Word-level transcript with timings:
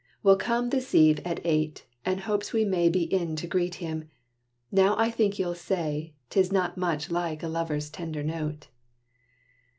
'Will 0.23 0.35
come 0.35 0.71
this 0.71 0.95
eve, 0.95 1.19
at 1.23 1.41
eight, 1.45 1.85
and 2.03 2.21
hopes 2.21 2.51
we 2.51 2.65
may 2.65 2.89
Be 2.89 3.03
in 3.13 3.35
to 3.35 3.45
greet 3.45 3.75
him.' 3.75 4.09
Now 4.71 4.95
I 4.97 5.11
think 5.11 5.37
you'll 5.37 5.53
say 5.53 6.15
'Tis 6.31 6.51
not 6.51 6.75
much 6.75 7.11
like 7.11 7.43
a 7.43 7.47
lover's 7.47 7.87
tender 7.91 8.23
note." 8.23 8.69